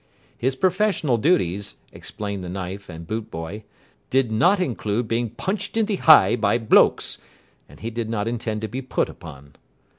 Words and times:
His 0.35 0.55
professional 0.55 1.17
duties, 1.19 1.75
explained 1.91 2.43
the 2.43 2.49
knife 2.49 2.89
and 2.89 3.05
boot 3.05 3.29
boy, 3.29 3.65
did 4.09 4.31
not 4.31 4.59
include 4.59 5.07
being 5.07 5.29
punched 5.29 5.77
in 5.77 5.85
the 5.85 5.97
heye 5.97 6.35
by 6.35 6.57
blokes, 6.57 7.19
and 7.69 7.81
he 7.81 7.91
did 7.91 8.09
not 8.09 8.27
intend 8.27 8.61
to 8.61 8.67
be 8.67 8.81
put 8.81 9.09
upon. 9.09 9.53